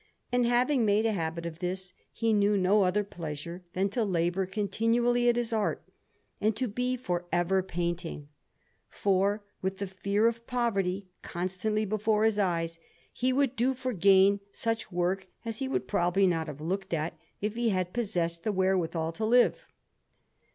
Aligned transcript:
And, 0.31 0.47
having 0.47 0.83
made 0.83 1.05
a 1.05 1.11
habit 1.11 1.45
of 1.45 1.59
this, 1.59 1.93
he 2.11 2.33
knew 2.33 2.57
no 2.57 2.81
other 2.81 3.03
pleasure 3.03 3.61
than 3.73 3.87
to 3.89 4.03
labour 4.03 4.47
continually 4.47 5.29
at 5.29 5.35
his 5.35 5.53
art, 5.53 5.83
and 6.41 6.55
to 6.55 6.67
be 6.67 6.97
for 6.97 7.25
ever 7.31 7.61
painting; 7.61 8.27
for 8.89 9.43
with 9.61 9.77
the 9.77 9.85
fear 9.85 10.25
of 10.25 10.47
poverty 10.47 11.05
constantly 11.21 11.85
before 11.85 12.23
his 12.23 12.39
eyes, 12.39 12.79
he 13.13 13.31
would 13.31 13.55
do 13.55 13.75
for 13.75 13.93
gain 13.93 14.39
such 14.51 14.91
work 14.91 15.27
as 15.45 15.59
he 15.59 15.67
would 15.67 15.87
probably 15.87 16.25
not 16.25 16.47
have 16.47 16.61
looked 16.61 16.95
at 16.95 17.15
if 17.39 17.53
he 17.53 17.69
had 17.69 17.93
possessed 17.93 18.43
the 18.43 18.51
wherewithal 18.51 19.11
to 19.11 19.23
live. 19.25 19.67